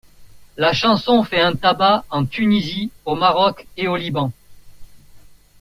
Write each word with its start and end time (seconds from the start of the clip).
La 0.57 0.73
chanson 0.73 1.21
fait 1.21 1.41
un 1.41 1.53
tabac 1.55 2.05
en 2.09 2.25
Tunisie, 2.25 2.89
au 3.05 3.13
Maroc 3.13 3.67
et 3.77 3.87
au 3.87 3.95
Liban. 3.97 4.31